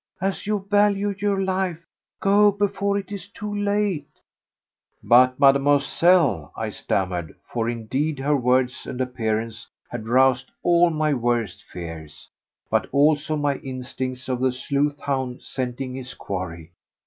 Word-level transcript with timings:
As 0.19 0.47
you 0.47 0.65
value 0.67 1.13
your 1.19 1.39
life, 1.39 1.77
go 2.21 2.51
before 2.51 2.97
it 2.97 3.11
is 3.11 3.27
too 3.27 3.53
late!" 3.55 4.09
"But, 5.03 5.39
Mademoiselle," 5.39 6.51
I 6.55 6.71
stammered; 6.71 7.35
for 7.47 7.69
indeed 7.69 8.17
her 8.17 8.35
words 8.35 8.87
and 8.87 8.99
appearance 8.99 9.67
had 9.91 10.07
roused 10.07 10.49
all 10.63 10.89
my 10.89 11.13
worst 11.13 11.63
fears, 11.71 12.27
but 12.67 12.89
also 12.91 13.35
all 13.35 13.39
my 13.41 13.57
instincts 13.57 14.27
of 14.27 14.39
the 14.39 14.51
sleuth 14.51 14.99
hound 15.01 15.43
scenting 15.43 15.93
his 15.93 16.15
quarry. 16.15 16.71